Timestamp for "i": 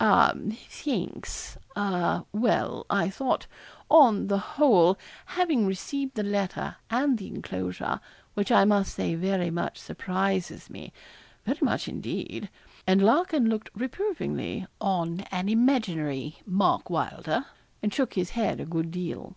2.90-3.08, 8.50-8.64